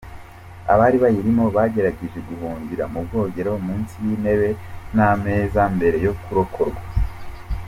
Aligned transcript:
Abari 0.73 0.97
bayirimo 1.03 1.43
bagerageje 1.55 2.19
guhungira 2.29 2.83
mu 2.93 2.99
bwogero, 3.05 3.51
munsi 3.65 3.93
y’intebe 4.05 4.49
n’ameza 4.95 5.61
mbere 5.75 5.97
yo 6.05 6.13
kurokorwa. 6.23 6.81